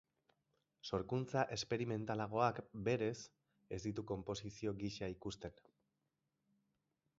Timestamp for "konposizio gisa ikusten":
4.15-5.63